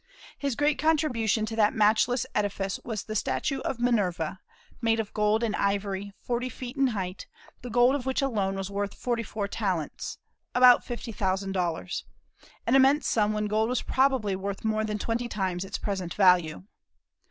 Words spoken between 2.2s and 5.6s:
edifice was the statue of Minerva, made of gold and